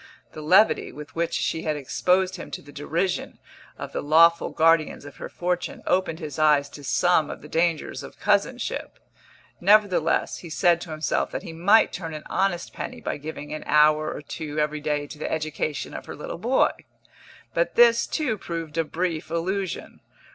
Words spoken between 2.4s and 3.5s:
to the derision